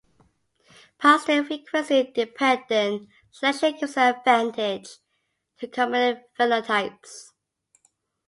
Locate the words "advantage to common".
4.15-6.23